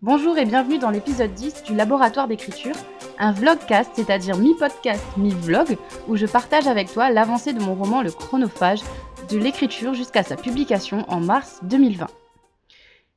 Bonjour 0.00 0.38
et 0.38 0.44
bienvenue 0.44 0.78
dans 0.78 0.90
l'épisode 0.90 1.34
10 1.34 1.64
du 1.64 1.74
Laboratoire 1.74 2.28
d'écriture, 2.28 2.76
un 3.18 3.32
vlogcast, 3.32 3.90
c'est-à-dire 3.94 4.36
mi-podcast, 4.36 5.04
mi-vlog, 5.16 5.76
où 6.06 6.14
je 6.14 6.24
partage 6.24 6.68
avec 6.68 6.92
toi 6.92 7.10
l'avancée 7.10 7.52
de 7.52 7.58
mon 7.58 7.74
roman 7.74 8.00
Le 8.00 8.12
Chronophage, 8.12 8.78
de 9.28 9.36
l'écriture 9.36 9.94
jusqu'à 9.94 10.22
sa 10.22 10.36
publication 10.36 11.04
en 11.08 11.18
mars 11.18 11.58
2020. 11.64 12.06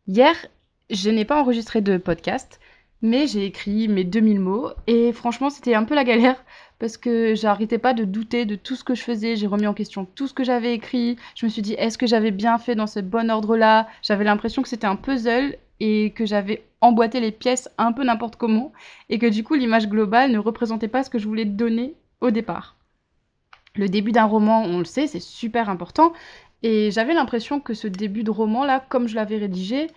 Hier, 0.08 0.48
je 0.90 1.12
n'ai 1.12 1.24
pas 1.24 1.40
enregistré 1.40 1.82
de 1.82 1.98
podcast, 1.98 2.60
mais 3.04 3.28
j'ai 3.28 3.46
écrit 3.46 3.88
mes 3.88 4.04
2000 4.04 4.40
mots, 4.40 4.72
et 4.88 5.14
franchement 5.14 5.52
c'était 5.52 5.76
un 5.76 5.84
peu 5.84 5.94
la 5.94 6.04
galère, 6.04 6.44
parce 6.82 6.98
que 6.98 7.36
j'arrêtais 7.36 7.78
pas 7.78 7.94
de 7.94 8.06
douter 8.06 8.46
de 8.46 8.56
tout 8.56 8.76
ce 8.76 8.84
que 8.84 8.96
je 8.96 9.04
faisais, 9.04 9.36
j'ai 9.36 9.46
remis 9.46 9.68
en 9.68 9.74
question 9.76 10.04
tout 10.04 10.28
ce 10.28 10.34
que 10.34 10.44
j'avais 10.44 10.74
écrit, 10.74 11.16
je 11.36 11.46
me 11.46 11.52
suis 11.52 11.62
dit 11.62 11.74
est-ce 11.74 11.96
que 11.96 12.08
j'avais 12.08 12.32
bien 12.32 12.58
fait 12.58 12.74
dans 12.74 12.88
ce 12.88 13.00
bon 13.00 13.30
ordre-là, 13.30 13.88
j'avais 14.02 14.24
l'impression 14.24 14.64
que 14.64 14.68
c'était 14.68 14.88
un 14.88 14.96
puzzle, 14.96 15.56
et 15.80 16.12
que 16.12 16.26
j'avais 16.26 16.64
emboîté 16.80 17.20
les 17.20 17.32
pièces 17.32 17.70
un 17.78 17.92
peu 17.92 18.04
n'importe 18.04 18.36
comment 18.36 18.72
et 19.10 19.20
que 19.20 19.26
du 19.26 19.44
coup 19.44 19.56
l'image 19.56 19.90
globale 19.90 20.32
ne 20.32 20.38
représentait 20.38 20.88
pas 20.88 21.04
ce 21.04 21.10
que 21.10 21.20
je 21.20 21.28
voulais 21.28 21.46
donner 21.46 21.96
au 22.20 22.32
départ. 22.32 22.76
Le 23.76 23.88
début 23.88 24.12
d'un 24.12 24.26
roman, 24.26 24.64
on 24.64 24.80
le 24.80 24.86
sait, 24.86 25.08
c'est 25.08 25.22
super 25.22 25.70
important 25.70 26.14
et 26.64 26.92
j'avais 26.92 27.14
l'impression 27.14 27.60
que 27.60 27.74
ce 27.74 27.88
début 27.88 28.24
de 28.24 28.32
roman 28.32 28.66
là, 28.66 28.86
comme 28.90 29.08
je 29.08 29.16
l'avais 29.16 29.38
rédigé, 29.38 29.88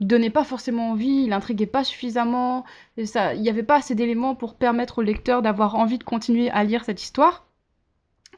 il 0.00 0.06
donnait 0.06 0.30
pas 0.30 0.44
forcément 0.44 0.90
envie, 0.90 1.24
il 1.24 1.32
intriguait 1.32 1.66
pas 1.66 1.84
suffisamment, 1.84 2.64
il 2.96 3.06
n'y 3.40 3.48
avait 3.48 3.62
pas 3.62 3.76
assez 3.76 3.94
d'éléments 3.94 4.34
pour 4.34 4.54
permettre 4.56 4.98
au 4.98 5.02
lecteur 5.02 5.42
d'avoir 5.42 5.74
envie 5.76 5.98
de 5.98 6.04
continuer 6.04 6.50
à 6.50 6.64
lire 6.64 6.84
cette 6.84 7.02
histoire. 7.02 7.46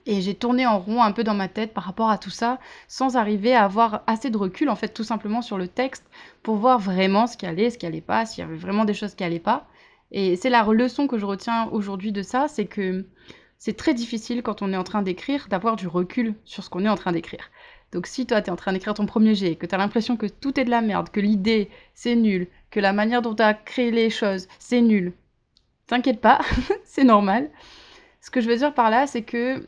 Et 0.07 0.21
j'ai 0.21 0.35
tourné 0.35 0.67
en 0.67 0.79
rond 0.79 1.03
un 1.03 1.13
peu 1.13 1.25
dans 1.25 1.35
ma 1.35 1.49
tête 1.49 1.73
par 1.73 1.85
rapport 1.85 2.11
à 2.11 2.19
tout 2.19 2.31
ça, 2.31 2.59
sans 2.89 3.17
arriver 3.17 3.55
à 3.55 3.65
avoir 3.65 4.03
assez 4.07 4.29
de 4.29 4.37
recul, 4.37 4.69
en 4.69 4.77
fait, 4.77 4.89
tout 4.89 5.05
simplement 5.05 5.41
sur 5.41 5.57
le 5.57 5.67
texte, 5.67 6.05
pour 6.43 6.57
voir 6.57 6.79
vraiment 6.79 7.27
ce 7.27 7.39
qui 7.39 7.47
allait, 7.47 7.71
ce 7.71 7.79
qui 7.79 7.87
allait 7.87 8.03
pas, 8.03 8.27
s'il 8.27 8.45
y 8.45 8.47
avait 8.47 8.57
vraiment 8.57 8.85
des 8.85 8.93
choses 8.93 9.15
qui 9.15 9.25
allaient 9.25 9.39
pas. 9.39 9.67
Et 10.11 10.37
c'est 10.37 10.51
la 10.51 10.63
leçon 10.65 11.07
que 11.07 11.19
je 11.19 11.25
retiens 11.25 11.69
aujourd'hui 11.73 12.13
de 12.13 12.21
ça, 12.23 12.49
c'est 12.49 12.67
que 12.67 13.07
c'est 13.65 13.79
très 13.79 13.95
difficile 13.95 14.43
quand 14.43 14.61
on 14.61 14.75
est 14.75 14.77
en 14.77 14.85
train 14.85 15.01
d'écrire 15.01 15.47
d'avoir 15.49 15.77
du 15.77 15.89
recul 15.89 16.35
sur 16.45 16.63
ce 16.63 16.69
qu'on 16.69 16.85
est 16.85 16.89
en 16.91 16.97
train 16.97 17.13
d'écrire. 17.13 17.51
Donc 17.93 18.07
si 18.07 18.27
toi 18.27 18.43
tu 18.43 18.49
es 18.49 18.53
en 18.53 18.57
train 18.57 18.75
d'écrire 18.75 18.93
ton 18.93 19.07
premier 19.07 19.35
jet, 19.35 19.57
que 19.57 19.65
tu 19.65 19.75
as 19.75 19.79
l'impression 19.79 20.19
que 20.19 20.27
tout 20.27 20.61
est 20.61 20.67
de 20.67 20.71
la 20.71 20.83
merde, 20.83 21.09
que 21.09 21.19
l'idée 21.19 21.71
c'est 21.95 22.15
nul, 22.15 22.47
que 22.71 22.79
la 22.79 22.93
manière 22.93 23.23
dont 23.23 23.35
tu 23.35 23.43
as 23.43 23.55
créé 23.55 23.91
les 23.91 24.11
choses 24.11 24.49
c'est 24.59 24.83
nul, 24.83 25.15
t'inquiète 25.87 26.21
pas, 26.21 26.43
c'est 26.85 27.05
normal. 27.05 27.51
Ce 28.21 28.31
que 28.31 28.43
je 28.43 28.51
veux 28.51 28.57
dire 28.59 28.75
par 28.75 28.91
là, 28.91 29.07
c'est 29.07 29.23
que 29.23 29.67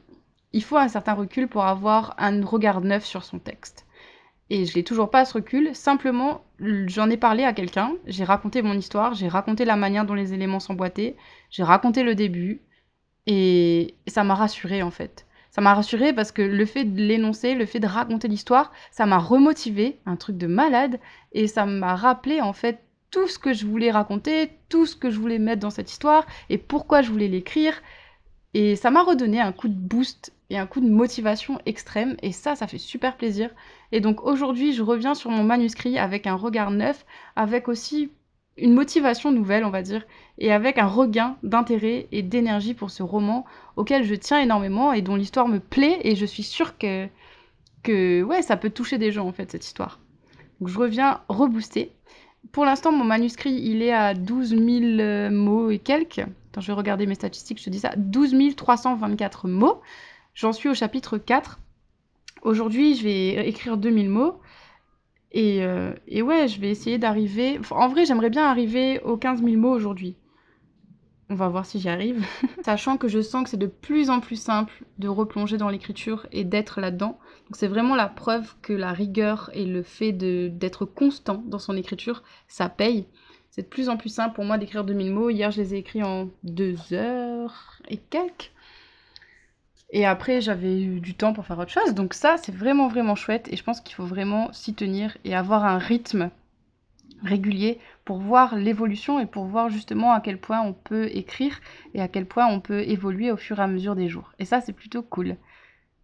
il 0.53 0.63
faut 0.63 0.77
un 0.77 0.89
certain 0.89 1.15
recul 1.15 1.49
pour 1.49 1.65
avoir 1.65 2.17
un 2.19 2.45
regard 2.45 2.83
neuf 2.83 3.07
sur 3.07 3.25
son 3.25 3.39
texte. 3.39 3.87
Et 4.51 4.67
je 4.67 4.75
l'ai 4.75 4.85
toujours 4.85 5.11
pas 5.11 5.25
ce 5.25 5.33
recul, 5.33 5.75
simplement 5.75 6.45
j'en 6.59 7.09
ai 7.09 7.17
parlé 7.17 7.45
à 7.45 7.55
quelqu'un, 7.55 7.95
j'ai 8.05 8.25
raconté 8.25 8.61
mon 8.61 8.75
histoire, 8.75 9.15
j'ai 9.15 9.29
raconté 9.29 9.65
la 9.65 9.77
manière 9.77 10.05
dont 10.05 10.13
les 10.13 10.35
éléments 10.35 10.61
s'emboîtaient, 10.61 11.17
j'ai 11.49 11.63
raconté 11.63 12.03
le 12.03 12.15
début, 12.15 12.61
et 13.27 13.95
ça 14.07 14.25
m'a 14.25 14.35
rassuré 14.35 14.83
en 14.83 14.91
fait. 14.91 15.27
Ça 15.51 15.63
m'a 15.63 15.75
rassuré 15.75 16.13
parce 16.13 16.33
que 16.33 16.43
le 16.43 16.67
fait 16.67 16.85
de 16.85 17.01
l'énoncer, 17.01 17.55
le 17.55 17.65
fait 17.65 17.81
de 17.81 17.87
raconter 17.87 18.29
l'histoire, 18.29 18.73
ça 18.91 19.07
m'a 19.07 19.19
remotivé, 19.19 19.99
un 20.05 20.17
truc 20.17 20.37
de 20.37 20.47
malade, 20.47 21.01
et 21.33 21.47
ça 21.47 21.65
m'a 21.65 21.97
rappelé 21.97 22.43
en 22.43 22.53
fait 22.53 22.81
tout 23.11 23.27
ce 23.27 23.39
que 23.39 23.55
je 23.55 23.65
voulais 23.65 23.91
raconter, 23.91 24.51
tout 24.69 24.85
ce 24.85 24.97
que 24.97 25.11
je 25.11 25.19
voulais 25.19 25.39
mettre 25.39 25.61
dans 25.61 25.71
cette 25.71 25.91
histoire, 25.91 26.27
et 26.51 26.59
pourquoi 26.59 27.01
je 27.01 27.11
voulais 27.11 27.29
l'écrire. 27.29 27.81
Et 28.53 28.77
ça 28.77 28.91
m'a 28.91 29.03
redonné 29.03 29.41
un 29.41 29.53
coup 29.53 29.69
de 29.69 29.75
boost 29.75 30.33
et 30.51 30.59
un 30.59 30.67
coup 30.67 30.81
de 30.81 30.89
motivation 30.89 31.59
extrême 31.67 32.17
et 32.23 32.33
ça, 32.33 32.55
ça 32.55 32.67
fait 32.67 32.79
super 32.79 33.17
plaisir. 33.17 33.51
Et 33.93 34.01
donc 34.01 34.23
aujourd'hui, 34.25 34.73
je 34.73 34.83
reviens 34.83 35.15
sur 35.15 35.31
mon 35.31 35.43
manuscrit 35.43 35.99
avec 35.99 36.27
un 36.27 36.35
regard 36.35 36.71
neuf, 36.71 37.07
avec 37.35 37.69
aussi 37.69 38.11
une 38.57 38.73
motivation 38.73 39.33
nouvelle, 39.33 39.65
on 39.65 39.71
va 39.71 39.83
dire, 39.83 40.05
et 40.39 40.53
avec 40.53 40.79
un 40.79 40.87
regain 40.87 41.37
d'intérêt 41.43 42.09
et 42.13 42.23
d'énergie 42.23 42.75
pour 42.75 42.91
ce 42.91 43.03
roman 43.03 43.45
auquel 43.77 44.05
je 44.05 44.15
tiens 44.15 44.41
énormément 44.41 44.93
et 44.93 45.03
dont 45.03 45.17
l'histoire 45.17 45.49
me 45.49 45.61
plaît 45.61 45.99
et 46.03 46.17
je 46.17 46.27
suis 46.27 46.43
sûre 46.43 46.79
que, 46.79 47.07
que 47.83 48.23
ouais, 48.23 48.43
ça 48.43 48.57
peut 48.57 48.71
toucher 48.71 48.99
des 48.99 49.13
gens 49.13 49.27
en 49.27 49.33
fait, 49.33 49.51
cette 49.51 49.65
histoire. 49.65 50.01
Donc 50.61 50.69
je 50.69 50.79
reviens 50.79 51.21
rebooster. 51.29 51.93
Pour 52.53 52.65
l'instant, 52.65 52.93
mon 52.93 53.05
manuscrit, 53.05 53.53
il 53.53 53.83
est 53.83 53.93
à 53.93 54.15
12 54.15 54.49
000 54.51 54.61
euh, 54.63 55.31
mots 55.31 55.71
et 55.71 55.79
quelques. 55.79 56.21
Attends, 56.21 56.61
je 56.61 56.69
vais 56.69 56.73
regarder 56.73 57.07
mes 57.07 57.15
statistiques, 57.15 57.59
je 57.59 57.65
te 57.65 57.71
dis 57.71 57.81
ça. 57.81 57.93
12 57.97 58.57
324 58.57 59.49
mots. 59.49 59.81
J'en 60.35 60.53
suis 60.53 60.69
au 60.69 60.75
chapitre 60.75 61.19
4. 61.19 61.59
Aujourd'hui, 62.43 62.95
je 62.95 63.03
vais 63.03 63.49
écrire 63.49 63.77
2000 63.77 64.09
mots. 64.09 64.41
Et, 65.33 65.65
euh, 65.65 65.93
et 66.07 66.23
ouais, 66.23 66.49
je 66.49 66.61
vais 66.61 66.71
essayer 66.71 66.99
d'arriver. 66.99 67.61
en 67.71 67.89
vrai, 67.89 68.07
j'aimerais 68.07 68.31
bien 68.31 68.45
arriver 68.45 69.01
aux 69.01 69.17
15 69.17 69.43
000 69.43 69.57
mots 69.57 69.75
aujourd'hui. 69.75 70.17
On 71.29 71.35
va 71.35 71.49
voir 71.49 71.67
si 71.67 71.81
j'y 71.81 71.89
arrive. 71.89 72.25
Sachant 72.65 72.97
que 72.97 73.09
je 73.09 73.21
sens 73.21 73.45
que 73.45 73.51
c'est 73.51 73.57
de 73.57 73.67
plus 73.67 74.11
en 74.11 74.21
plus 74.21 74.41
simple 74.41 74.85
de 74.99 75.09
replonger 75.09 75.57
dans 75.57 75.69
l'écriture 75.69 76.27
et 76.31 76.45
d'être 76.45 76.81
là-dedans. 76.81 77.19
C'est 77.53 77.67
vraiment 77.67 77.97
la 77.97 78.07
preuve 78.07 78.55
que 78.63 78.73
la 78.73 78.93
rigueur 78.93 79.51
et 79.53 79.65
le 79.65 79.83
fait 79.83 80.13
d'être 80.13 80.85
constant 80.85 81.43
dans 81.47 81.59
son 81.59 81.77
écriture, 81.77 82.23
ça 82.47 82.69
paye. 82.69 83.07
C'est 83.51 83.63
de 83.63 83.69
plus 83.69 83.89
en 83.89 83.97
plus 83.97 84.11
simple 84.11 84.35
pour 84.35 84.45
moi 84.45 84.59
d'écrire 84.59 84.85
2000 84.85 85.13
mots. 85.13 85.31
Hier, 85.31 85.51
je 85.51 85.63
les 85.63 85.75
ai 85.75 85.79
écrits 85.79 86.03
en 86.03 86.29
deux 86.45 86.77
heures 86.93 87.81
et 87.89 87.97
quelques. 87.97 88.53
Et 89.91 90.05
après, 90.05 90.41
j'avais 90.41 90.81
eu 90.81 91.01
du 91.01 91.15
temps 91.15 91.33
pour 91.33 91.47
faire 91.47 91.59
autre 91.59 91.71
chose. 91.71 91.95
Donc 91.95 92.15
ça, 92.15 92.37
c'est 92.39 92.55
vraiment, 92.55 92.89
vraiment 92.89 93.15
chouette. 93.15 93.49
Et 93.53 93.57
je 93.57 93.63
pense 93.63 93.81
qu'il 93.81 93.95
faut 93.95 94.07
vraiment 94.07 94.53
s'y 94.53 94.75
tenir 94.75 95.17
et 95.25 95.35
avoir 95.35 95.65
un 95.65 95.79
rythme 95.79 96.31
régulier 97.23 97.79
pour 98.05 98.19
voir 98.19 98.57
l'évolution 98.57 99.21
et 99.21 99.27
pour 99.27 99.47
voir 99.47 99.71
justement 99.71 100.13
à 100.13 100.21
quel 100.21 100.39
point 100.39 100.61
on 100.61 100.73
peut 100.73 101.09
écrire 101.13 101.61
et 101.95 102.01
à 102.01 102.09
quel 102.09 102.27
point 102.27 102.47
on 102.47 102.61
peut 102.61 102.83
évoluer 102.83 103.31
au 103.31 103.37
fur 103.37 103.59
et 103.59 103.63
à 103.63 103.67
mesure 103.67 103.97
des 103.97 104.09
jours. 104.09 104.33
Et 104.39 104.45
ça, 104.45 104.61
c'est 104.61 104.73
plutôt 104.73 105.03
cool. 105.03 105.37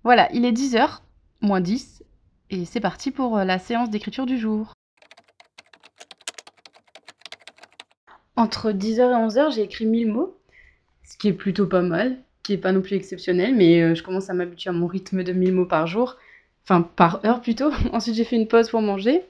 Voilà, 0.04 0.31
il 0.32 0.44
est 0.44 0.53
10h, 0.53 1.00
moins 1.41 1.60
10, 1.60 2.03
et 2.50 2.64
c'est 2.64 2.81
parti 2.81 3.10
pour 3.10 3.38
la 3.38 3.59
séance 3.59 3.91
d'écriture 3.91 4.26
du 4.26 4.38
jour. 4.38 4.72
Entre 8.34 8.72
10h 8.72 9.00
et 9.00 9.28
11h, 9.28 9.54
j'ai 9.54 9.62
écrit 9.62 9.87
1000 9.87 10.10
mots, 10.10 10.38
ce 11.04 11.16
qui 11.16 11.28
est 11.28 11.32
plutôt 11.32 11.66
pas 11.66 11.82
mal 11.82 12.19
qui 12.43 12.53
est 12.55 12.59
pas 12.59 12.73
non 12.73 12.81
plus 12.81 12.97
exceptionnel, 12.97 13.55
mais 13.55 13.81
euh, 13.81 13.95
je 13.95 14.03
commence 14.03 14.31
à 14.31 14.35
m'habituer 14.35 14.71
à 14.71 14.73
mon 14.73 14.87
rythme 14.87 15.23
de 15.23 15.33
1000 15.33 15.53
mots 15.53 15.67
par 15.67 15.87
jour, 15.87 16.17
enfin 16.65 16.83
par 16.83 17.25
heure 17.25 17.41
plutôt. 17.41 17.71
Ensuite, 17.93 18.17
j'ai 18.17 18.25
fait 18.25 18.37
une 18.37 18.49
pause 18.49 18.71
pour 18.71 18.83
manger. 18.83 19.23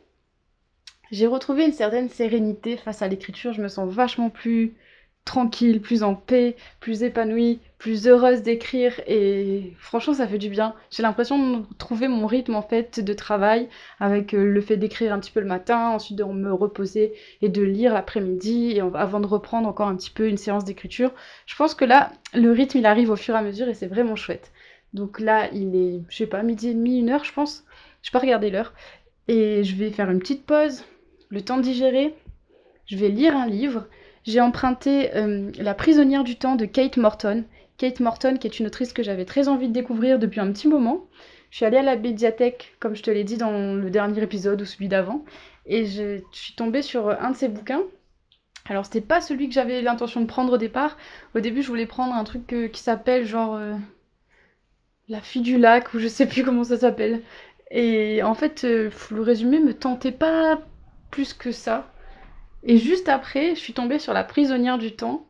J'ai 1.11 1.27
retrouvé 1.27 1.67
une 1.67 1.73
certaine 1.73 2.09
sérénité 2.09 2.77
face 2.77 3.03
à 3.03 3.09
l'écriture, 3.09 3.53
je 3.53 3.61
me 3.61 3.69
sens 3.69 3.93
vachement 3.93 4.31
plus 4.31 4.75
tranquille, 5.25 5.81
plus 5.81 6.03
en 6.03 6.15
paix, 6.15 6.57
plus 6.81 7.05
épanouie, 7.05 7.61
plus 7.79 8.09
heureuse 8.09 8.43
d'écrire 8.43 9.01
et 9.07 9.73
franchement 9.79 10.15
ça 10.15 10.27
fait 10.27 10.39
du 10.39 10.49
bien. 10.49 10.75
J'ai 10.91 11.03
l'impression 11.03 11.59
de 11.59 11.65
trouver 11.79 12.09
mon 12.09 12.27
rythme 12.27 12.55
en 12.55 12.63
fait 12.63 13.01
de 13.01 13.13
travail 13.13 13.69
avec 14.01 14.35
euh, 14.35 14.45
le 14.45 14.61
fait 14.61 14.77
d'écrire 14.77 15.13
un 15.13 15.21
petit 15.21 15.31
peu 15.31 15.41
le 15.41 15.47
matin, 15.47 15.91
ensuite 15.91 16.19
de 16.19 16.25
me 16.25 16.53
reposer 16.53 17.13
et 17.41 17.49
de 17.49 17.63
lire 17.63 17.95
l'après-midi 17.95 18.73
et 18.77 18.81
avant 18.81 19.21
de 19.21 19.27
reprendre 19.27 19.69
encore 19.69 19.89
un 19.89 19.97
petit 19.97 20.11
peu 20.11 20.29
une 20.29 20.37
séance 20.37 20.65
d'écriture. 20.65 21.13
Je 21.47 21.55
pense 21.57 21.75
que 21.75 21.85
là 21.85 22.11
le 22.35 22.51
rythme 22.51 22.79
il 22.79 22.87
arrive 22.87 23.11
au 23.11 23.17
fur 23.17 23.35
et 23.35 23.39
à 23.39 23.43
mesure 23.43 23.69
et 23.69 23.75
c'est 23.75 23.87
vraiment 23.87 24.17
chouette. 24.17 24.51
Donc 24.93 25.21
là 25.21 25.49
il 25.53 25.75
est 25.77 26.01
je 26.09 26.17
sais 26.17 26.27
pas 26.27 26.43
midi 26.43 26.69
et 26.69 26.75
demi, 26.75 26.99
une 26.99 27.11
heure 27.11 27.25
je 27.25 27.33
pense. 27.33 27.65
Je 28.03 28.11
peux 28.11 28.19
regarder 28.19 28.51
l'heure 28.51 28.73
et 29.29 29.63
je 29.63 29.77
vais 29.77 29.91
faire 29.91 30.11
une 30.11 30.19
petite 30.19 30.45
pause, 30.45 30.85
le 31.29 31.43
temps 31.43 31.59
de 31.59 31.63
digérer. 31.63 32.15
Je 32.87 32.97
vais 32.97 33.09
lire 33.09 33.37
un 33.37 33.47
livre 33.47 33.87
j'ai 34.25 34.41
emprunté 34.41 35.15
euh, 35.17 35.51
La 35.59 35.75
prisonnière 35.75 36.25
du 36.25 36.37
temps 36.37 36.57
de 36.57 36.65
Kate 36.65 36.97
Morton. 36.97 37.45
Kate 37.77 38.01
Morton, 38.01 38.37
qui 38.39 38.47
est 38.47 38.61
une 38.61 38.67
autrice 38.67 38.93
que 38.93 39.03
j'avais 39.03 39.25
très 39.25 39.49
envie 39.49 39.69
de 39.69 39.73
découvrir 39.73 40.19
depuis 40.19 40.41
un 40.41 40.53
petit 40.53 40.69
moment. 40.69 41.07
Je 41.51 41.57
suis 41.57 41.67
allée 41.67 41.79
à 41.79 41.83
la 41.83 41.97
médiathèque, 41.97 42.77
comme 42.81 42.95
je 42.95 43.03
te 43.03 43.11
l'ai 43.11 43.25
dit 43.25 43.37
dans 43.37 43.75
le 43.75 43.91
dernier 43.91 44.23
épisode 44.23 44.63
ou 44.63 44.65
celui 44.65 44.89
d'avant, 44.89 45.25
et 45.67 45.85
je 45.85 46.21
suis 46.33 46.55
tombée 46.55 46.83
sur 46.83 47.11
un 47.11 47.31
de 47.33 47.37
ses 47.37 47.49
bouquins. 47.49 47.83
Alors, 48.69 48.87
c'était 48.87 49.01
pas 49.01 49.21
celui 49.21 49.49
que 49.49 49.55
j'avais 49.55 49.83
l'intention 49.83 50.21
de 50.21 50.27
prendre 50.27 50.53
au 50.53 50.57
départ. 50.57 50.97
Au 51.35 51.41
début, 51.41 51.63
je 51.63 51.69
voulais 51.69 51.87
prendre 51.87 52.15
un 52.15 52.25
truc 52.25 52.53
euh, 52.53 52.69
qui 52.69 52.81
s'appelle 52.81 53.27
genre 53.27 53.57
euh, 53.57 53.75
La 55.09 55.21
fille 55.21 55.43
du 55.43 55.59
lac, 55.59 55.93
ou 55.95 55.99
je 55.99 56.07
sais 56.07 56.27
plus 56.27 56.45
comment 56.45 56.65
ça 56.65 56.79
s'appelle. 56.79 57.23
Et 57.73 58.23
en 58.23 58.35
fait, 58.35 58.63
le 58.65 59.21
résumé 59.21 59.59
me 59.59 59.75
tentait 59.75 60.13
pas 60.13 60.61
plus 61.11 61.35
que 61.35 61.51
ça. 61.51 61.92
Et 62.65 62.79
juste 62.79 63.09
après, 63.09 63.55
je 63.55 63.61
suis 63.61 63.73
tombée 63.73 63.99
sur 63.99 64.13
La 64.13 64.25
prisonnière 64.25 64.79
du 64.79 64.93
temps. 64.93 65.25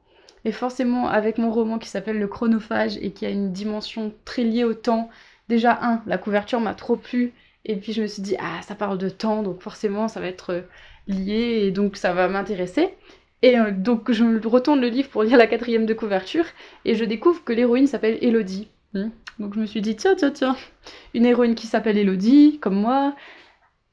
Et 0.44 0.52
forcément, 0.52 1.08
avec 1.08 1.38
mon 1.38 1.52
roman 1.52 1.78
qui 1.78 1.88
s'appelle 1.88 2.18
Le 2.18 2.26
chronophage 2.26 2.96
et 3.00 3.12
qui 3.12 3.26
a 3.26 3.30
une 3.30 3.52
dimension 3.52 4.12
très 4.24 4.42
liée 4.42 4.64
au 4.64 4.74
temps, 4.74 5.08
déjà, 5.48 5.78
un, 5.82 6.02
la 6.06 6.18
couverture 6.18 6.60
m'a 6.60 6.74
trop 6.74 6.96
plu. 6.96 7.32
Et 7.64 7.76
puis 7.76 7.92
je 7.92 8.02
me 8.02 8.06
suis 8.06 8.22
dit, 8.22 8.36
ah, 8.40 8.60
ça 8.62 8.74
parle 8.74 8.98
de 8.98 9.08
temps, 9.08 9.42
donc 9.42 9.60
forcément, 9.60 10.08
ça 10.08 10.20
va 10.20 10.26
être 10.26 10.50
euh, 10.50 10.60
lié 11.06 11.62
et 11.62 11.70
donc 11.70 11.96
ça 11.96 12.12
va 12.12 12.28
m'intéresser. 12.28 12.94
Et 13.42 13.58
euh, 13.58 13.70
donc 13.70 14.10
je 14.10 14.24
retourne 14.46 14.80
le 14.80 14.88
livre 14.88 15.08
pour 15.08 15.22
lire 15.22 15.36
la 15.36 15.46
quatrième 15.46 15.86
de 15.86 15.94
couverture 15.94 16.44
et 16.84 16.94
je 16.94 17.04
découvre 17.04 17.44
que 17.44 17.52
l'héroïne 17.52 17.86
s'appelle 17.86 18.18
Elodie. 18.20 18.68
Hmm. 18.94 19.10
Donc 19.38 19.54
je 19.54 19.60
me 19.60 19.66
suis 19.66 19.80
dit, 19.80 19.96
tiens, 19.96 20.14
tiens, 20.16 20.32
tiens, 20.32 20.56
une 21.14 21.24
héroïne 21.24 21.54
qui 21.54 21.66
s'appelle 21.66 21.98
Elodie, 21.98 22.58
comme 22.60 22.74
moi, 22.74 23.14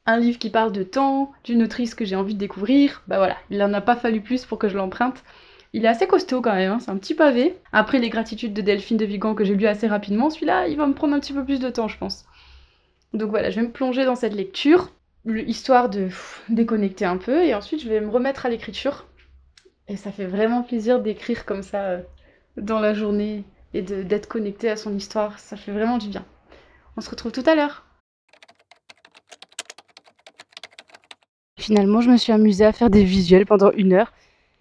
un 0.05 0.17
livre 0.17 0.39
qui 0.39 0.49
parle 0.49 0.71
de 0.71 0.83
temps, 0.83 1.31
d'une 1.43 1.63
autrice 1.63 1.95
que 1.95 2.05
j'ai 2.05 2.15
envie 2.15 2.33
de 2.33 2.39
découvrir, 2.39 3.03
bah 3.07 3.17
voilà, 3.17 3.37
il 3.49 3.57
n'en 3.57 3.73
a 3.73 3.81
pas 3.81 3.95
fallu 3.95 4.21
plus 4.21 4.45
pour 4.45 4.57
que 4.57 4.69
je 4.69 4.77
l'emprunte. 4.77 5.23
Il 5.73 5.85
est 5.85 5.89
assez 5.89 6.07
costaud 6.07 6.41
quand 6.41 6.55
même, 6.55 6.71
hein, 6.71 6.79
c'est 6.79 6.89
un 6.89 6.97
petit 6.97 7.13
pavé. 7.13 7.55
Après 7.71 7.99
les 7.99 8.09
gratitudes 8.09 8.53
de 8.53 8.61
Delphine 8.61 8.97
de 8.97 9.05
Vigan 9.05 9.35
que 9.35 9.43
j'ai 9.43 9.55
lu 9.55 9.67
assez 9.67 9.87
rapidement, 9.87 10.29
celui-là 10.29 10.67
il 10.67 10.77
va 10.77 10.87
me 10.87 10.93
prendre 10.93 11.13
un 11.13 11.19
petit 11.19 11.33
peu 11.33 11.45
plus 11.45 11.59
de 11.59 11.69
temps 11.69 11.87
je 11.87 11.97
pense. 11.97 12.25
Donc 13.13 13.29
voilà, 13.29 13.49
je 13.49 13.59
vais 13.59 13.67
me 13.67 13.71
plonger 13.71 14.05
dans 14.05 14.15
cette 14.15 14.33
lecture, 14.33 14.91
histoire 15.25 15.89
de 15.89 16.09
déconnecter 16.49 17.05
un 17.05 17.17
peu, 17.17 17.43
et 17.43 17.53
ensuite 17.53 17.81
je 17.81 17.89
vais 17.89 18.01
me 18.01 18.09
remettre 18.09 18.45
à 18.45 18.49
l'écriture. 18.49 19.05
Et 19.87 19.95
ça 19.95 20.11
fait 20.11 20.27
vraiment 20.27 20.63
plaisir 20.63 21.01
d'écrire 21.01 21.45
comme 21.45 21.63
ça 21.63 21.81
euh, 21.85 22.01
dans 22.57 22.79
la 22.79 22.93
journée 22.93 23.43
et 23.73 23.81
d'être 23.81 24.27
connecté 24.27 24.69
à 24.69 24.75
son 24.75 24.95
histoire, 24.95 25.37
ça 25.39 25.55
fait 25.55 25.71
vraiment 25.71 25.97
du 25.97 26.07
bien. 26.07 26.25
On 26.97 27.01
se 27.01 27.09
retrouve 27.09 27.31
tout 27.31 27.43
à 27.45 27.55
l'heure. 27.55 27.85
Finalement, 31.69 32.01
je 32.01 32.09
me 32.09 32.17
suis 32.17 32.31
amusée 32.31 32.65
à 32.65 32.71
faire 32.71 32.89
des 32.89 33.03
visuels 33.03 33.45
pendant 33.45 33.71
une 33.73 33.93
heure. 33.93 34.11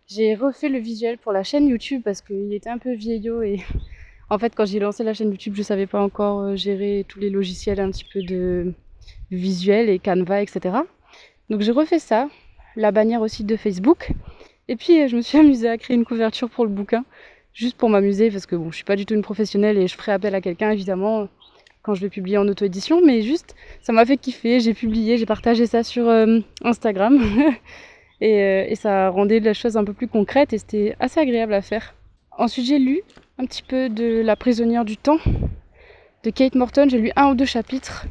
J'ai 0.08 0.34
refait 0.34 0.68
le 0.68 0.78
visuel 0.78 1.16
pour 1.16 1.32
la 1.32 1.42
chaîne 1.42 1.66
YouTube 1.66 2.02
parce 2.04 2.20
qu'il 2.20 2.52
était 2.52 2.68
un 2.68 2.76
peu 2.76 2.92
vieillot 2.92 3.40
et 3.40 3.62
en 4.28 4.38
fait 4.38 4.54
quand 4.54 4.66
j'ai 4.66 4.78
lancé 4.78 5.04
la 5.04 5.14
chaîne 5.14 5.30
YouTube 5.30 5.54
je 5.56 5.62
savais 5.62 5.86
pas 5.86 6.02
encore 6.02 6.40
euh, 6.40 6.54
gérer 6.54 7.06
tous 7.08 7.18
les 7.18 7.30
logiciels 7.30 7.80
un 7.80 7.90
petit 7.90 8.04
peu 8.04 8.20
de 8.22 8.74
visuel 9.30 9.88
et 9.88 9.98
Canva 9.98 10.42
etc. 10.42 10.80
Donc 11.48 11.62
j'ai 11.62 11.72
refait 11.72 11.98
ça, 11.98 12.28
la 12.76 12.92
bannière 12.92 13.22
aussi 13.22 13.42
de 13.42 13.56
Facebook 13.56 14.12
et 14.68 14.76
puis 14.76 15.00
euh, 15.00 15.08
je 15.08 15.16
me 15.16 15.22
suis 15.22 15.38
amusée 15.44 15.70
à 15.70 15.78
créer 15.78 15.96
une 15.96 16.04
couverture 16.04 16.50
pour 16.50 16.66
le 16.66 16.70
bouquin 16.70 17.06
juste 17.54 17.78
pour 17.78 17.88
m'amuser 17.88 18.30
parce 18.30 18.44
que 18.44 18.54
bon 18.54 18.70
je 18.70 18.76
suis 18.76 18.84
pas 18.84 18.96
du 18.96 19.06
tout 19.06 19.14
une 19.14 19.22
professionnelle 19.22 19.78
et 19.78 19.88
je 19.88 19.94
ferai 19.94 20.12
appel 20.12 20.34
à 20.34 20.42
quelqu'un 20.42 20.72
évidemment 20.72 21.28
quand 21.88 21.94
je 21.94 22.02
vais 22.02 22.10
publier 22.10 22.36
en 22.36 22.46
auto-édition 22.46 23.00
mais 23.02 23.22
juste 23.22 23.56
ça 23.80 23.94
m'a 23.94 24.04
fait 24.04 24.18
kiffer, 24.18 24.60
j'ai 24.60 24.74
publié, 24.74 25.16
j'ai 25.16 25.24
partagé 25.24 25.64
ça 25.64 25.82
sur 25.82 26.06
euh, 26.06 26.40
Instagram 26.62 27.18
Euh, 28.22 28.64
et, 28.68 28.74
ça 28.74 29.10
rendait 29.10 29.40
la 29.40 29.54
chose 29.54 29.76
un 29.76 29.84
peu 29.84 29.92
plus 29.92 30.08
concrète 30.08 30.52
et 30.52 30.58
c'était 30.58 30.96
assez 30.98 31.20
agréable 31.20 31.54
à 31.54 31.62
faire. 31.62 31.94
Ensuite, 32.36 32.66
j'ai 32.66 32.78
lu 32.78 33.02
un 33.38 33.44
petit 33.44 33.62
peu 33.62 33.88
de 33.88 34.20
La 34.22 34.36
prisonnière 34.36 34.84
du 34.84 34.96
temps 34.96 35.18
de 36.24 36.30
Kate 36.30 36.54
Morton. 36.54 36.88
J'ai 36.88 36.98
lu 36.98 37.12
un 37.16 37.30
ou 37.30 37.34
deux 37.34 37.44
chapitres. 37.44 38.06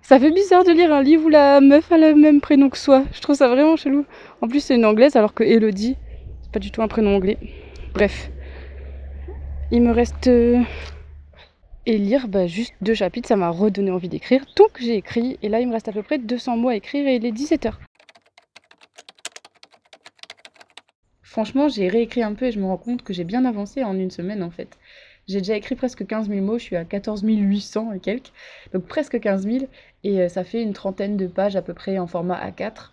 Ça 0.00 0.18
fait 0.18 0.30
bizarre 0.30 0.64
de 0.64 0.72
lire 0.72 0.92
un 0.92 1.02
livre 1.02 1.26
où 1.26 1.28
la 1.28 1.60
meuf 1.60 1.92
a 1.92 1.98
le 1.98 2.14
même 2.14 2.40
prénom 2.40 2.70
que 2.70 2.78
soi. 2.78 3.04
Je 3.12 3.20
trouve 3.20 3.36
ça 3.36 3.48
vraiment 3.48 3.76
chelou. 3.76 4.04
En 4.40 4.48
plus, 4.48 4.60
c'est 4.60 4.74
une 4.74 4.84
anglaise 4.84 5.16
alors 5.16 5.34
que 5.34 5.44
Elodie, 5.44 5.96
c'est 6.42 6.52
pas 6.52 6.58
du 6.58 6.70
tout 6.70 6.82
un 6.82 6.88
prénom 6.88 7.16
anglais. 7.16 7.38
Bref. 7.94 8.30
Il 9.70 9.82
me 9.82 9.92
reste. 9.92 10.28
Et 11.84 11.98
lire 11.98 12.28
bah, 12.28 12.46
juste 12.46 12.74
deux 12.80 12.94
chapitres, 12.94 13.26
ça 13.26 13.34
m'a 13.34 13.50
redonné 13.50 13.90
envie 13.90 14.08
d'écrire. 14.08 14.44
Donc 14.56 14.70
j'ai 14.78 14.94
écrit, 14.94 15.36
et 15.42 15.48
là 15.48 15.60
il 15.60 15.66
me 15.66 15.72
reste 15.72 15.88
à 15.88 15.92
peu 15.92 16.02
près 16.02 16.18
200 16.18 16.56
mots 16.56 16.68
à 16.68 16.76
écrire 16.76 17.06
et 17.08 17.16
il 17.16 17.26
est 17.26 17.32
17h. 17.32 17.72
Franchement, 21.22 21.68
j'ai 21.68 21.88
réécrit 21.88 22.22
un 22.22 22.34
peu 22.34 22.46
et 22.46 22.52
je 22.52 22.60
me 22.60 22.66
rends 22.66 22.76
compte 22.76 23.02
que 23.02 23.12
j'ai 23.12 23.24
bien 23.24 23.44
avancé 23.44 23.82
en 23.82 23.98
une 23.98 24.10
semaine 24.10 24.42
en 24.44 24.50
fait. 24.50 24.78
J'ai 25.26 25.38
déjà 25.38 25.56
écrit 25.56 25.74
presque 25.74 26.06
15 26.06 26.28
000 26.28 26.40
mots, 26.40 26.58
je 26.58 26.64
suis 26.64 26.76
à 26.76 26.84
14 26.84 27.22
800 27.24 27.92
et 27.92 28.00
quelques, 28.00 28.32
donc 28.72 28.86
presque 28.86 29.18
15 29.18 29.44
000, 29.44 29.68
et 30.04 30.20
euh, 30.20 30.28
ça 30.28 30.44
fait 30.44 30.62
une 30.62 30.72
trentaine 30.72 31.16
de 31.16 31.26
pages 31.26 31.56
à 31.56 31.62
peu 31.62 31.74
près 31.74 31.98
en 31.98 32.06
format 32.06 32.38
A4. 32.48 32.90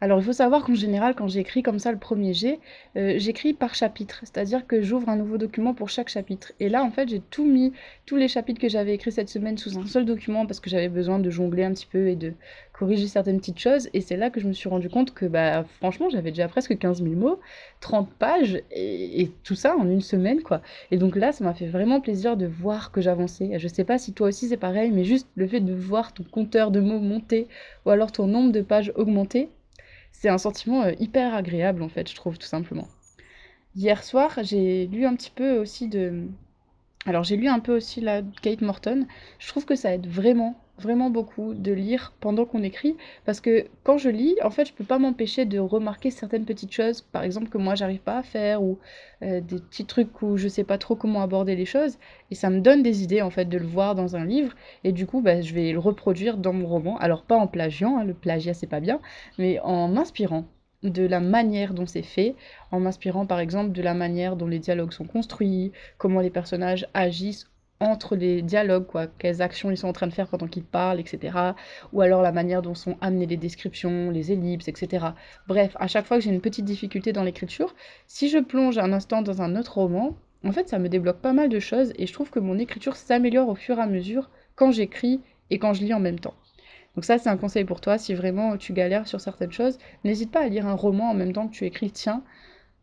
Alors 0.00 0.20
il 0.20 0.24
faut 0.24 0.32
savoir 0.32 0.64
qu'en 0.64 0.74
général, 0.74 1.16
quand 1.16 1.26
j'écris 1.26 1.64
comme 1.64 1.80
ça 1.80 1.90
le 1.90 1.98
premier 1.98 2.32
G, 2.32 2.60
euh, 2.96 3.14
j'écris 3.16 3.52
par 3.52 3.74
chapitre, 3.74 4.20
c'est-à-dire 4.22 4.64
que 4.64 4.80
j'ouvre 4.80 5.08
un 5.08 5.16
nouveau 5.16 5.38
document 5.38 5.74
pour 5.74 5.88
chaque 5.88 6.08
chapitre. 6.08 6.52
Et 6.60 6.68
là, 6.68 6.84
en 6.84 6.90
fait, 6.92 7.08
j'ai 7.08 7.18
tout 7.18 7.44
mis, 7.44 7.72
tous 8.06 8.14
les 8.14 8.28
chapitres 8.28 8.60
que 8.60 8.68
j'avais 8.68 8.94
écrits 8.94 9.10
cette 9.10 9.28
semaine 9.28 9.58
sous 9.58 9.76
un 9.76 9.86
seul 9.86 10.04
document 10.04 10.46
parce 10.46 10.60
que 10.60 10.70
j'avais 10.70 10.88
besoin 10.88 11.18
de 11.18 11.30
jongler 11.30 11.64
un 11.64 11.72
petit 11.72 11.86
peu 11.86 12.06
et 12.06 12.14
de 12.14 12.32
corriger 12.72 13.08
certaines 13.08 13.38
petites 13.38 13.58
choses. 13.58 13.88
Et 13.92 14.00
c'est 14.00 14.16
là 14.16 14.30
que 14.30 14.38
je 14.38 14.46
me 14.46 14.52
suis 14.52 14.68
rendu 14.68 14.88
compte 14.88 15.12
que, 15.14 15.26
bah, 15.26 15.64
franchement, 15.78 16.08
j'avais 16.10 16.30
déjà 16.30 16.46
presque 16.46 16.78
15 16.78 17.02
000 17.02 17.14
mots, 17.16 17.40
30 17.80 18.08
pages 18.08 18.62
et, 18.70 19.32
tout 19.42 19.56
ça 19.56 19.76
en 19.76 19.90
une 19.90 20.00
semaine, 20.00 20.42
quoi. 20.42 20.62
Et 20.92 20.96
donc 20.96 21.16
là, 21.16 21.32
ça 21.32 21.42
m'a 21.42 21.54
fait 21.54 21.66
vraiment 21.66 22.00
plaisir 22.00 22.36
de 22.36 22.46
voir 22.46 22.92
que 22.92 23.00
j'avançais. 23.00 23.58
Je 23.58 23.66
sais 23.66 23.84
pas 23.84 23.98
si 23.98 24.12
toi 24.12 24.28
aussi 24.28 24.46
c'est 24.46 24.56
pareil, 24.56 24.92
mais 24.92 25.02
juste 25.02 25.26
le 25.34 25.48
fait 25.48 25.60
de 25.60 25.74
voir 25.74 26.14
ton 26.14 26.22
compteur 26.22 26.70
de 26.70 26.78
mots 26.78 27.00
monter 27.00 27.48
ou 27.84 27.90
alors 27.90 28.12
ton 28.12 28.28
nombre 28.28 28.52
de 28.52 28.60
pages 28.60 28.92
augmenter, 28.94 29.48
c'est 30.20 30.28
un 30.28 30.38
sentiment 30.38 30.82
euh, 30.82 30.92
hyper 30.98 31.32
agréable 31.32 31.80
en 31.80 31.88
fait, 31.88 32.10
je 32.10 32.14
trouve 32.16 32.38
tout 32.38 32.46
simplement. 32.46 32.88
Hier 33.76 34.02
soir, 34.02 34.32
j'ai 34.42 34.88
lu 34.88 35.06
un 35.06 35.14
petit 35.14 35.30
peu 35.30 35.58
aussi 35.58 35.86
de... 35.86 36.26
Alors 37.06 37.22
j'ai 37.22 37.36
lu 37.36 37.46
un 37.46 37.60
peu 37.60 37.76
aussi 37.76 38.00
la 38.00 38.22
Kate 38.42 38.60
Morton. 38.60 39.06
Je 39.38 39.46
trouve 39.46 39.64
que 39.64 39.76
ça 39.76 39.94
aide 39.94 40.08
vraiment 40.08 40.60
vraiment 40.80 41.10
beaucoup 41.10 41.54
de 41.54 41.72
lire 41.72 42.12
pendant 42.20 42.44
qu'on 42.44 42.62
écrit 42.62 42.96
parce 43.24 43.40
que 43.40 43.66
quand 43.84 43.98
je 43.98 44.08
lis, 44.08 44.36
en 44.42 44.50
fait, 44.50 44.66
je 44.66 44.72
peux 44.72 44.84
pas 44.84 44.98
m'empêcher 44.98 45.44
de 45.44 45.58
remarquer 45.58 46.10
certaines 46.10 46.44
petites 46.44 46.72
choses, 46.72 47.02
par 47.02 47.22
exemple 47.22 47.48
que 47.48 47.58
moi 47.58 47.74
j'arrive 47.74 48.00
pas 48.00 48.18
à 48.18 48.22
faire 48.22 48.62
ou 48.62 48.78
euh, 49.22 49.40
des 49.40 49.58
petits 49.58 49.84
trucs 49.84 50.22
où 50.22 50.36
je 50.36 50.48
sais 50.48 50.64
pas 50.64 50.78
trop 50.78 50.96
comment 50.96 51.22
aborder 51.22 51.56
les 51.56 51.66
choses 51.66 51.98
et 52.30 52.34
ça 52.34 52.50
me 52.50 52.60
donne 52.60 52.82
des 52.82 53.02
idées 53.02 53.22
en 53.22 53.30
fait 53.30 53.46
de 53.46 53.58
le 53.58 53.66
voir 53.66 53.94
dans 53.94 54.16
un 54.16 54.24
livre 54.24 54.54
et 54.84 54.92
du 54.92 55.06
coup 55.06 55.20
bah, 55.20 55.40
je 55.40 55.54
vais 55.54 55.72
le 55.72 55.78
reproduire 55.78 56.36
dans 56.36 56.52
mon 56.52 56.66
roman. 56.66 56.98
Alors 56.98 57.22
pas 57.22 57.36
en 57.36 57.46
plagiant, 57.46 57.98
hein, 57.98 58.04
le 58.04 58.14
plagiat 58.14 58.54
c'est 58.54 58.66
pas 58.66 58.80
bien, 58.80 59.00
mais 59.38 59.58
en 59.60 59.88
m'inspirant 59.88 60.44
de 60.82 61.04
la 61.04 61.20
manière 61.20 61.74
dont 61.74 61.86
c'est 61.86 62.02
fait, 62.02 62.36
en 62.70 62.80
m'inspirant 62.80 63.26
par 63.26 63.40
exemple 63.40 63.72
de 63.72 63.82
la 63.82 63.94
manière 63.94 64.36
dont 64.36 64.46
les 64.46 64.60
dialogues 64.60 64.92
sont 64.92 65.06
construits, 65.06 65.72
comment 65.98 66.20
les 66.20 66.30
personnages 66.30 66.86
agissent 66.94 67.48
entre 67.80 68.16
les 68.16 68.42
dialogues, 68.42 68.86
quoi, 68.86 69.06
quelles 69.06 69.40
actions 69.42 69.70
ils 69.70 69.76
sont 69.76 69.88
en 69.88 69.92
train 69.92 70.06
de 70.06 70.12
faire 70.12 70.28
pendant 70.28 70.48
qu'ils 70.48 70.64
parlent, 70.64 71.00
etc. 71.00 71.36
Ou 71.92 72.00
alors 72.00 72.22
la 72.22 72.32
manière 72.32 72.62
dont 72.62 72.74
sont 72.74 72.96
amenées 73.00 73.26
les 73.26 73.36
descriptions, 73.36 74.10
les 74.10 74.32
ellipses, 74.32 74.68
etc. 74.68 75.06
Bref, 75.46 75.76
à 75.78 75.86
chaque 75.86 76.06
fois 76.06 76.18
que 76.18 76.24
j'ai 76.24 76.30
une 76.30 76.40
petite 76.40 76.64
difficulté 76.64 77.12
dans 77.12 77.22
l'écriture, 77.22 77.74
si 78.06 78.28
je 78.28 78.38
plonge 78.38 78.78
un 78.78 78.92
instant 78.92 79.22
dans 79.22 79.42
un 79.42 79.56
autre 79.56 79.78
roman, 79.78 80.16
en 80.44 80.52
fait 80.52 80.68
ça 80.68 80.78
me 80.78 80.88
débloque 80.88 81.20
pas 81.20 81.32
mal 81.32 81.48
de 81.48 81.58
choses 81.58 81.92
et 81.96 82.06
je 82.06 82.12
trouve 82.12 82.30
que 82.30 82.38
mon 82.38 82.58
écriture 82.58 82.96
s'améliore 82.96 83.48
au 83.48 83.54
fur 83.54 83.78
et 83.78 83.82
à 83.82 83.86
mesure 83.86 84.30
quand 84.54 84.70
j'écris 84.70 85.20
et 85.50 85.58
quand 85.58 85.72
je 85.72 85.82
lis 85.82 85.94
en 85.94 86.00
même 86.00 86.18
temps. 86.18 86.34
Donc 86.94 87.04
ça 87.04 87.18
c'est 87.18 87.28
un 87.28 87.36
conseil 87.36 87.64
pour 87.64 87.80
toi, 87.80 87.98
si 87.98 88.14
vraiment 88.14 88.56
tu 88.56 88.72
galères 88.72 89.06
sur 89.06 89.20
certaines 89.20 89.52
choses, 89.52 89.78
n'hésite 90.04 90.30
pas 90.30 90.40
à 90.40 90.48
lire 90.48 90.66
un 90.66 90.74
roman 90.74 91.10
en 91.10 91.14
même 91.14 91.32
temps 91.32 91.48
que 91.48 91.54
tu 91.54 91.64
écris, 91.64 91.90
tiens, 91.90 92.22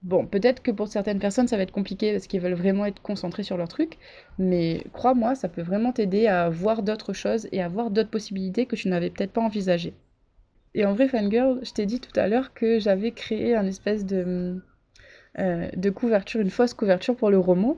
Bon, 0.06 0.28
peut-être 0.28 0.62
que 0.62 0.70
pour 0.70 0.88
certaines 0.88 1.18
personnes, 1.18 1.48
ça 1.48 1.58
va 1.58 1.64
être 1.64 1.72
compliqué 1.72 2.12
parce 2.12 2.28
qu'ils 2.28 2.40
veulent 2.40 2.54
vraiment 2.54 2.86
être 2.86 3.02
concentrés 3.02 3.42
sur 3.42 3.58
leur 3.58 3.68
truc, 3.68 3.98
mais 4.38 4.84
crois-moi, 4.94 5.34
ça 5.34 5.50
peut 5.50 5.64
vraiment 5.64 5.92
t'aider 5.94 6.28
à 6.28 6.48
voir 6.48 6.84
d'autres 6.84 7.14
choses 7.14 7.48
et 7.52 7.60
à 7.60 7.68
voir 7.68 7.90
d'autres 7.90 8.12
possibilités 8.12 8.68
que 8.68 8.76
tu 8.76 8.88
n'avais 8.88 9.10
peut-être 9.10 9.32
pas 9.32 9.42
envisagées. 9.42 9.96
Et 10.76 10.86
en 10.86 10.94
vrai, 10.94 11.08
Fangirl, 11.08 11.60
je 11.64 11.72
t'ai 11.72 11.88
dit 11.88 12.00
tout 12.00 12.18
à 12.20 12.28
l'heure 12.28 12.54
que 12.54 12.80
j'avais 12.80 13.14
créé 13.14 13.56
un 13.56 13.66
espèce 13.66 14.06
de, 14.06 14.62
euh, 15.40 15.92
couverture, 15.96 16.40
une 16.40 16.52
fausse 16.52 16.76
couverture 16.76 17.16
pour 17.16 17.32
le 17.32 17.40
roman. 17.40 17.76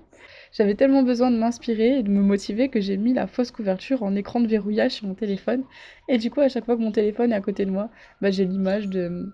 J'avais 0.52 0.76
tellement 0.76 1.04
besoin 1.04 1.32
de 1.32 1.38
m'inspirer 1.38 2.00
et 2.00 2.04
de 2.04 2.10
me 2.10 2.22
motiver 2.22 2.68
que 2.68 2.82
j'ai 2.82 2.98
mis 2.98 3.14
la 3.14 3.28
fausse 3.28 3.52
couverture 3.52 4.04
en 4.04 4.16
écran 4.16 4.42
de 4.42 4.48
verrouillage 4.48 4.92
sur 4.92 5.08
mon 5.08 5.14
téléphone. 5.16 5.64
Et 6.10 6.18
du 6.18 6.30
coup, 6.30 6.42
à 6.42 6.50
chaque 6.50 6.66
fois 6.66 6.76
que 6.76 6.82
mon 6.82 6.92
téléphone 6.92 7.32
est 7.32 7.36
à 7.36 7.42
côté 7.42 7.66
de 7.66 7.72
moi, 7.72 7.90
bah, 8.20 8.32
j'ai 8.32 8.44
l'image 8.44 8.88
de, 8.90 9.32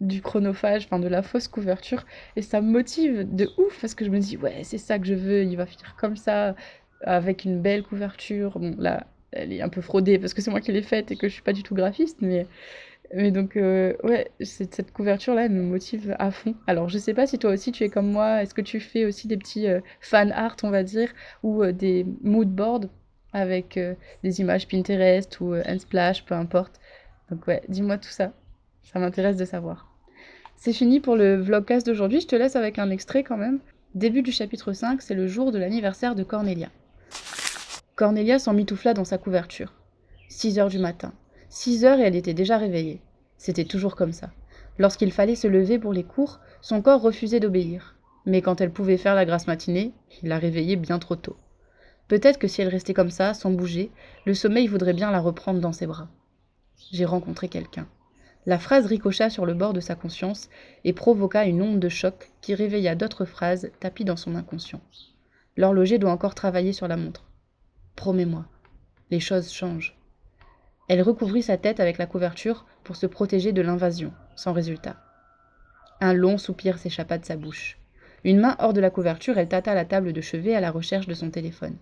du 0.00 0.22
chronophage, 0.22 0.86
enfin 0.86 0.98
de 0.98 1.08
la 1.08 1.22
fausse 1.22 1.48
couverture, 1.48 2.04
et 2.36 2.42
ça 2.42 2.60
me 2.60 2.70
motive 2.70 3.34
de 3.34 3.50
ouf 3.58 3.80
parce 3.80 3.94
que 3.94 4.04
je 4.04 4.10
me 4.10 4.18
dis 4.18 4.36
ouais 4.36 4.62
c'est 4.64 4.78
ça 4.78 4.98
que 4.98 5.06
je 5.06 5.14
veux, 5.14 5.44
il 5.44 5.56
va 5.56 5.66
finir 5.66 5.94
comme 5.98 6.16
ça, 6.16 6.54
avec 7.02 7.44
une 7.44 7.60
belle 7.60 7.82
couverture. 7.82 8.58
Bon 8.58 8.74
là, 8.78 9.06
elle 9.32 9.52
est 9.52 9.62
un 9.62 9.68
peu 9.68 9.80
fraudée 9.80 10.18
parce 10.18 10.34
que 10.34 10.42
c'est 10.42 10.50
moi 10.50 10.60
qui 10.60 10.72
l'ai 10.72 10.82
faite 10.82 11.10
et 11.10 11.16
que 11.16 11.28
je 11.28 11.34
suis 11.34 11.42
pas 11.42 11.52
du 11.52 11.62
tout 11.62 11.74
graphiste, 11.74 12.18
mais 12.20 12.46
mais 13.14 13.30
donc 13.32 13.56
euh, 13.56 13.94
ouais, 14.04 14.30
cette 14.42 14.92
couverture 14.92 15.34
là, 15.34 15.46
elle 15.46 15.52
me 15.52 15.62
motive 15.62 16.14
à 16.18 16.30
fond. 16.30 16.54
Alors 16.66 16.88
je 16.88 16.98
sais 16.98 17.14
pas 17.14 17.26
si 17.26 17.38
toi 17.38 17.52
aussi 17.52 17.72
tu 17.72 17.84
es 17.84 17.88
comme 17.88 18.10
moi, 18.10 18.42
est-ce 18.42 18.54
que 18.54 18.60
tu 18.62 18.80
fais 18.80 19.04
aussi 19.04 19.28
des 19.28 19.36
petits 19.36 19.66
euh, 19.68 19.80
fan 20.00 20.32
art 20.32 20.56
on 20.62 20.70
va 20.70 20.82
dire 20.84 21.10
ou 21.42 21.62
euh, 21.62 21.72
des 21.72 22.06
mood 22.22 22.48
boards 22.48 22.86
avec 23.32 23.78
des 24.24 24.40
images 24.40 24.66
Pinterest 24.68 25.40
ou 25.40 25.52
Unsplash, 25.54 26.24
peu 26.24 26.34
importe. 26.34 26.80
Donc 27.30 27.46
ouais, 27.46 27.62
dis-moi 27.68 27.98
tout 27.98 28.08
ça. 28.10 28.32
Ça 28.82 28.98
m'intéresse 28.98 29.36
de 29.36 29.44
savoir. 29.44 29.89
C'est 30.62 30.74
fini 30.74 31.00
pour 31.00 31.16
le 31.16 31.36
vlogcast 31.36 31.86
d'aujourd'hui, 31.86 32.20
je 32.20 32.26
te 32.26 32.36
laisse 32.36 32.54
avec 32.54 32.78
un 32.78 32.90
extrait 32.90 33.24
quand 33.24 33.38
même. 33.38 33.60
Début 33.94 34.20
du 34.20 34.30
chapitre 34.30 34.74
5, 34.74 35.00
c'est 35.00 35.14
le 35.14 35.26
jour 35.26 35.52
de 35.52 35.58
l'anniversaire 35.58 36.14
de 36.14 36.22
Cornelia. 36.22 36.68
Cornelia 37.96 38.38
s'emmitoufla 38.38 38.92
dans 38.92 39.06
sa 39.06 39.16
couverture. 39.16 39.72
6 40.28 40.58
heures 40.58 40.68
du 40.68 40.78
matin. 40.78 41.14
6 41.48 41.86
heures 41.86 41.98
et 41.98 42.02
elle 42.02 42.14
était 42.14 42.34
déjà 42.34 42.58
réveillée. 42.58 43.00
C'était 43.38 43.64
toujours 43.64 43.96
comme 43.96 44.12
ça. 44.12 44.32
Lorsqu'il 44.76 45.12
fallait 45.12 45.34
se 45.34 45.48
lever 45.48 45.78
pour 45.78 45.94
les 45.94 46.04
cours, 46.04 46.40
son 46.60 46.82
corps 46.82 47.00
refusait 47.00 47.40
d'obéir. 47.40 47.96
Mais 48.26 48.42
quand 48.42 48.60
elle 48.60 48.70
pouvait 48.70 48.98
faire 48.98 49.14
la 49.14 49.24
grasse 49.24 49.46
matinée, 49.46 49.94
il 50.22 50.28
la 50.28 50.38
réveillait 50.38 50.76
bien 50.76 50.98
trop 50.98 51.16
tôt. 51.16 51.38
Peut-être 52.06 52.38
que 52.38 52.48
si 52.48 52.60
elle 52.60 52.68
restait 52.68 52.92
comme 52.92 53.08
ça, 53.08 53.32
sans 53.32 53.50
bouger, 53.50 53.90
le 54.26 54.34
sommeil 54.34 54.66
voudrait 54.66 54.92
bien 54.92 55.10
la 55.10 55.20
reprendre 55.20 55.60
dans 55.60 55.72
ses 55.72 55.86
bras. 55.86 56.08
J'ai 56.92 57.06
rencontré 57.06 57.48
quelqu'un. 57.48 57.88
La 58.46 58.58
phrase 58.58 58.86
ricocha 58.86 59.28
sur 59.28 59.44
le 59.44 59.52
bord 59.52 59.74
de 59.74 59.80
sa 59.80 59.94
conscience 59.94 60.48
et 60.84 60.94
provoqua 60.94 61.44
une 61.44 61.60
onde 61.60 61.78
de 61.78 61.88
choc 61.90 62.30
qui 62.40 62.54
réveilla 62.54 62.94
d'autres 62.94 63.26
phrases 63.26 63.70
tapies 63.80 64.04
dans 64.04 64.16
son 64.16 64.34
inconscient. 64.34 64.80
L'horloger 65.56 65.98
doit 65.98 66.10
encore 66.10 66.34
travailler 66.34 66.72
sur 66.72 66.88
la 66.88 66.96
montre. 66.96 67.24
Promets-moi, 67.96 68.46
les 69.10 69.20
choses 69.20 69.52
changent. 69.52 69.94
Elle 70.88 71.02
recouvrit 71.02 71.42
sa 71.42 71.58
tête 71.58 71.80
avec 71.80 71.98
la 71.98 72.06
couverture 72.06 72.64
pour 72.82 72.96
se 72.96 73.06
protéger 73.06 73.52
de 73.52 73.62
l'invasion, 73.62 74.12
sans 74.36 74.54
résultat. 74.54 74.96
Un 76.00 76.14
long 76.14 76.38
soupir 76.38 76.78
s'échappa 76.78 77.18
de 77.18 77.26
sa 77.26 77.36
bouche. 77.36 77.78
Une 78.24 78.40
main 78.40 78.56
hors 78.58 78.72
de 78.72 78.80
la 78.80 78.90
couverture, 78.90 79.36
elle 79.36 79.48
tâta 79.48 79.74
la 79.74 79.84
table 79.84 80.14
de 80.14 80.20
chevet 80.22 80.54
à 80.54 80.60
la 80.60 80.70
recherche 80.70 81.06
de 81.06 81.14
son 81.14 81.30
téléphone. 81.30 81.76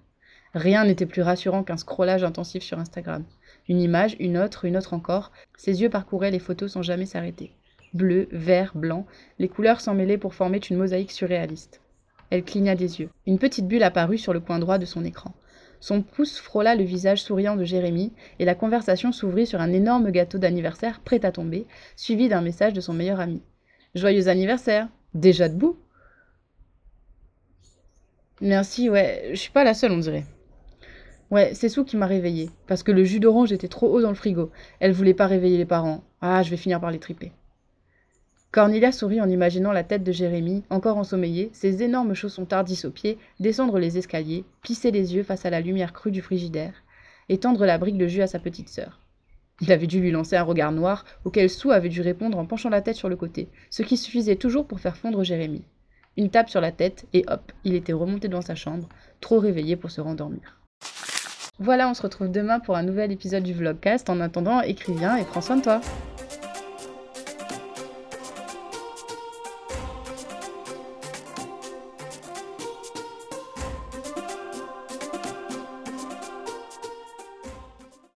Rien 0.59 0.85
n'était 0.85 1.07
plus 1.07 1.23
rassurant 1.23 1.63
qu'un 1.63 1.77
scrollage 1.77 2.25
intensif 2.25 2.65
sur 2.65 2.81
Instagram. 2.81 3.23
Une 3.69 3.81
image, 3.81 4.17
une 4.19 4.37
autre, 4.37 4.65
une 4.65 4.77
autre 4.77 4.93
encore. 4.93 5.31
Ses 5.57 5.83
yeux 5.83 5.89
parcouraient 5.89 6.33
les 6.33 6.41
photos 6.41 6.73
sans 6.73 6.83
jamais 6.83 7.07
s'arrêter. 7.07 7.53
Bleu, 7.95 8.29
vert, 8.33 8.73
blanc, 8.75 9.07
les 9.39 9.49
couleurs 9.49 9.81
s'emmêlaient 9.81 10.19
pour 10.19 10.35
former 10.35 10.61
une 10.69 10.77
mosaïque 10.77 11.13
surréaliste. 11.13 11.81
Elle 12.31 12.43
cligna 12.43 12.75
des 12.75 12.99
yeux. 12.99 13.09
Une 13.25 13.39
petite 13.39 13.69
bulle 13.69 13.85
apparut 13.85 14.19
sur 14.19 14.33
le 14.33 14.41
coin 14.41 14.59
droit 14.59 14.79
de 14.79 14.85
son 14.85 15.05
écran. 15.05 15.33
Son 15.79 16.03
pouce 16.03 16.41
frôla 16.41 16.75
le 16.75 16.83
visage 16.83 17.23
souriant 17.23 17.55
de 17.55 17.63
Jérémie, 17.63 18.13
et 18.41 18.45
la 18.45 18.57
conversation 18.57 19.13
s'ouvrit 19.13 19.47
sur 19.47 19.61
un 19.61 19.73
énorme 19.73 20.11
gâteau 20.11 20.39
d'anniversaire 20.39 20.99
prêt 20.99 21.25
à 21.25 21.31
tomber, 21.31 21.69
suivi 21.95 22.29
d'un 22.29 22.41
message 22.41 22.73
de 22.73 22.81
son 22.81 22.95
meilleur 22.95 23.21
ami. 23.21 23.43
Joyeux 23.95 24.27
anniversaire 24.27 24.89
Déjà 25.15 25.49
debout? 25.49 25.79
Merci, 28.41 28.91
ouais, 28.91 29.31
je 29.31 29.37
suis 29.37 29.53
pas 29.53 29.63
la 29.63 29.75
seule, 29.75 29.93
on 29.93 29.99
dirait. 29.99 30.25
Ouais, 31.31 31.53
c'est 31.53 31.69
Sou 31.69 31.85
qui 31.85 31.99
m'a 31.99 32.07
réveillée, 32.07 32.49
parce 32.67 32.83
que 32.83 32.91
le 32.91 33.05
jus 33.05 33.21
d'orange 33.21 33.53
était 33.53 33.69
trop 33.69 33.89
haut 33.93 34.01
dans 34.01 34.09
le 34.09 34.15
frigo. 34.15 34.51
Elle 34.81 34.93
voulait 34.93 35.13
pas 35.13 35.27
réveiller 35.27 35.59
les 35.59 35.67
parents. 35.67 36.03
Ah, 36.23 36.43
je 36.43 36.49
vais 36.49 36.57
finir 36.57 36.81
par 36.81 36.91
les 36.91 36.99
triper. 36.99 37.33
Cornelia 38.51 38.93
sourit 38.93 39.21
en 39.21 39.29
imaginant 39.29 39.73
la 39.73 39.85
tête 39.85 40.03
de 40.03 40.11
Jérémie, 40.11 40.65
encore 40.71 40.97
ensommeillé, 40.97 41.51
ses 41.53 41.83
énormes 41.83 42.15
chaussons 42.15 42.47
tardis 42.47 42.87
aux 42.87 42.91
pieds, 42.91 43.19
descendre 43.41 43.79
les 43.79 43.99
escaliers, 43.99 44.47
plisser 44.63 44.91
les 44.91 45.15
yeux 45.15 45.23
face 45.23 45.45
à 45.45 45.51
la 45.51 45.61
lumière 45.61 45.93
crue 45.93 46.11
du 46.11 46.23
frigidaire, 46.23 46.83
et 47.29 47.37
tendre 47.37 47.67
la 47.67 47.77
brique 47.77 47.99
de 47.99 48.07
jus 48.07 48.23
à 48.23 48.27
sa 48.27 48.39
petite 48.39 48.71
sœur. 48.71 49.01
Il 49.61 49.71
avait 49.71 49.87
dû 49.87 50.01
lui 50.01 50.11
lancer 50.11 50.37
un 50.37 50.45
regard 50.45 50.73
noir, 50.73 51.05
auquel 51.27 51.51
Sou 51.51 51.73
avait 51.73 51.91
dû 51.91 52.01
répondre 52.01 52.39
en 52.39 52.47
penchant 52.47 52.71
la 52.71 52.81
tête 52.81 52.97
sur 52.97 53.11
le 53.11 53.17
côté, 53.17 53.51
ce 53.69 53.83
qui 53.83 53.99
suffisait 53.99 54.37
toujours 54.37 54.67
pour 54.67 54.81
faire 54.81 54.97
fondre 54.97 55.25
Jérémie. 55.25 55.65
Une 56.17 56.31
tape 56.31 56.49
sur 56.49 56.63
la 56.63 56.73
tête, 56.73 57.05
et 57.13 57.25
hop, 57.29 57.53
il 57.65 57.75
était 57.75 57.93
remonté 57.93 58.29
dans 58.29 58.41
sa 58.41 58.55
chambre, 58.55 58.89
trop 59.21 59.41
réveillé 59.41 59.77
pour 59.77 59.91
se 59.91 60.01
rendormir. 60.01 60.58
Voilà, 61.61 61.89
on 61.89 61.95
se 61.95 62.03
retrouve 62.03 62.31
demain 62.31 62.61
pour 62.61 62.77
un 62.77 62.85
nouvel 62.85 63.11
épisode 63.11 63.43
du 63.43 63.53
Vlogcast. 63.53 64.09
En 64.11 64.21
attendant, 64.21 64.61
écris 64.61 64.93
bien 64.93 65.17
et 65.17 65.25
prends 65.25 65.41
soin 65.41 65.57
de 65.57 65.63
toi. 65.63 65.81